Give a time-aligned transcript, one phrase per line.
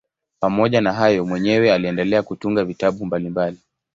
[0.39, 3.59] Pamoja na hayo mwenyewe aliendelea kutunga vitabu mbalimbali.